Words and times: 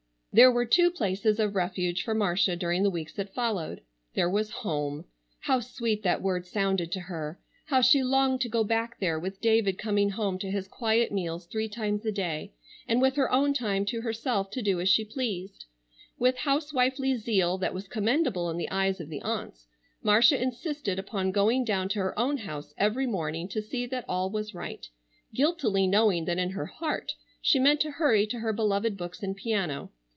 There 0.33 0.49
were 0.49 0.63
two 0.63 0.91
places 0.91 1.41
of 1.41 1.55
refuge 1.57 2.03
for 2.05 2.13
Marcia 2.13 2.55
during 2.55 2.83
the 2.83 2.89
weeks 2.89 3.11
that 3.15 3.33
followed. 3.33 3.81
There 4.13 4.29
was 4.29 4.49
home. 4.49 5.03
How 5.41 5.59
sweet 5.59 6.03
that 6.03 6.21
word 6.21 6.47
sounded 6.47 6.89
to 6.93 7.01
her! 7.01 7.37
How 7.65 7.81
she 7.81 8.01
longed 8.01 8.39
to 8.39 8.47
go 8.47 8.63
back 8.63 9.01
there, 9.01 9.19
with 9.19 9.41
David 9.41 9.77
coming 9.77 10.11
home 10.11 10.39
to 10.39 10.49
his 10.49 10.69
quiet 10.69 11.11
meals 11.11 11.47
three 11.47 11.67
times 11.67 12.05
a 12.05 12.13
day, 12.13 12.53
and 12.87 13.01
with 13.01 13.17
her 13.17 13.29
own 13.29 13.53
time 13.53 13.83
to 13.87 13.99
herself 13.99 14.49
to 14.51 14.61
do 14.61 14.79
as 14.79 14.87
she 14.87 15.03
pleased. 15.03 15.65
With 16.17 16.37
housewifely 16.37 17.17
zeal 17.17 17.57
that 17.57 17.73
was 17.73 17.89
commendable 17.89 18.49
in 18.49 18.55
the 18.55 18.71
eyes 18.71 19.01
of 19.01 19.09
the 19.09 19.19
aunts, 19.23 19.67
Marcia 20.01 20.41
insisted 20.41 20.97
upon 20.97 21.33
going 21.33 21.65
down 21.65 21.89
to 21.89 21.99
her 21.99 22.17
own 22.17 22.37
house 22.37 22.73
every 22.77 23.05
morning 23.05 23.49
to 23.49 23.61
see 23.61 23.85
that 23.87 24.05
all 24.07 24.29
was 24.29 24.53
right, 24.55 24.87
guiltily 25.33 25.87
knowing 25.87 26.23
that 26.23 26.37
in 26.37 26.51
her 26.51 26.67
heart 26.67 27.15
she 27.41 27.59
meant 27.59 27.81
to 27.81 27.91
hurry 27.91 28.25
to 28.27 28.39
her 28.39 28.53
beloved 28.53 28.95
books 28.95 29.21
and 29.21 29.35
piano. 29.35 29.91